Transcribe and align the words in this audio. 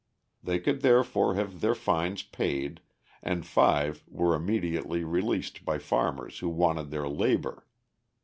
They 0.41 0.57
could 0.59 0.81
therefore 0.81 1.35
have 1.35 1.61
their 1.61 1.75
fines 1.75 2.23
paid, 2.23 2.81
and 3.21 3.45
five 3.45 4.03
were 4.07 4.33
immediately 4.33 5.03
released 5.03 5.63
by 5.63 5.77
farmers 5.77 6.39
who 6.39 6.49
wanted 6.49 6.89
their 6.89 7.07
labour. 7.07 7.67